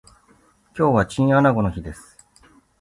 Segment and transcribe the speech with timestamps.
[0.75, 2.17] 今日はチンアナゴの日です